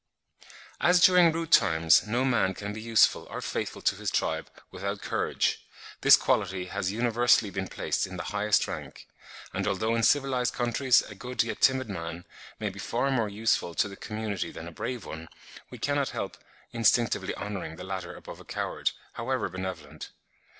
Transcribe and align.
As 0.79 0.99
during 0.99 1.31
rude 1.31 1.51
times 1.51 2.07
no 2.07 2.25
man 2.25 2.55
can 2.55 2.73
be 2.73 2.81
useful 2.81 3.27
or 3.29 3.39
faithful 3.39 3.83
to 3.83 3.95
his 3.95 4.09
tribe 4.09 4.49
without 4.71 4.99
courage, 5.03 5.63
this 6.01 6.15
quality 6.17 6.65
has 6.65 6.91
universally 6.91 7.51
been 7.51 7.67
placed 7.67 8.07
in 8.07 8.17
the 8.17 8.23
highest 8.33 8.67
rank; 8.67 9.05
and 9.53 9.67
although 9.67 9.93
in 9.93 10.01
civilised 10.01 10.55
countries 10.55 11.03
a 11.03 11.13
good 11.13 11.43
yet 11.43 11.61
timid 11.61 11.87
man 11.87 12.25
may 12.59 12.69
be 12.69 12.79
far 12.79 13.11
more 13.11 13.29
useful 13.29 13.75
to 13.75 13.87
the 13.87 13.95
community 13.95 14.51
than 14.51 14.67
a 14.67 14.71
brave 14.71 15.05
one, 15.05 15.27
we 15.69 15.77
cannot 15.77 16.09
help 16.09 16.35
instinctively 16.71 17.35
honouring 17.35 17.75
the 17.75 17.83
latter 17.83 18.15
above 18.15 18.39
a 18.39 18.43
coward, 18.43 18.89
however 19.13 19.49
benevolent. 19.49 20.09